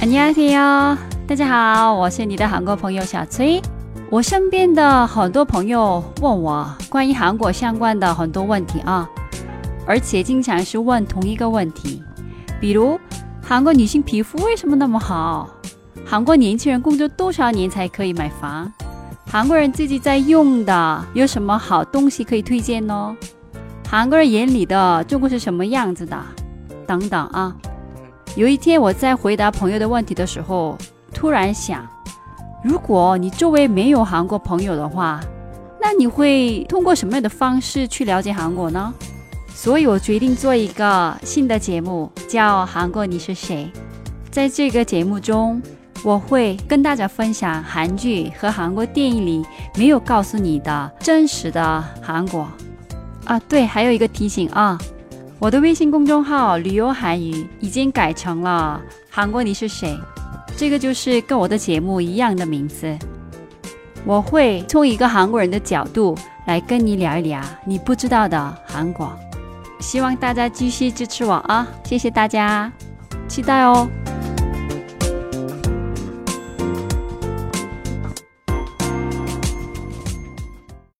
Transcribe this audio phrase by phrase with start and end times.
[0.00, 3.60] 안녕하세요，大家好，我是你的韩国朋友小崔。
[4.10, 9.08] 我身边的很多朋友问我关于韩国相关的很多问题啊，
[9.86, 12.02] 而且经常是问同一个问题，
[12.60, 12.98] 比如
[13.42, 15.48] 韩国女性皮肤为什么那么好？
[16.04, 18.72] 韩国年轻人工作多少年才可以买房？
[19.28, 23.16] 韩国人自己在用的有什么好东西可以推荐呢？
[23.88, 26.16] 韩国人眼里的中国是什么样子的？
[26.86, 27.54] 等等啊。
[28.35, 30.77] 有一天我在回答朋友的问题的时候，
[31.13, 31.85] 突然想，
[32.63, 35.19] 如果你周围没有韩国朋友的话，
[35.81, 38.93] 那你会通过什么样的方式去了解韩国呢？
[39.53, 43.69] 所以我决定做一个新的节目，叫《韩国你是谁》。
[44.31, 45.61] 在这个节目中，
[46.01, 49.45] 我会跟大家分享韩剧和韩国电影里
[49.75, 52.47] 没有告诉你的真实的韩国。
[53.25, 54.79] 啊，对，还有一个提醒啊，
[55.41, 58.79] 我的微信公众号“旅游韩语”已经改成了
[59.09, 59.97] “韩国你是谁”，
[60.55, 62.95] 这个就是跟我的节目一样的名字。
[64.05, 66.15] 我会从一个韩国人的角度
[66.45, 69.11] 来跟你聊一聊你不知道的韩国。
[69.79, 72.71] 希望大家继续支持我啊，谢谢大家，
[73.27, 73.89] 期待哦。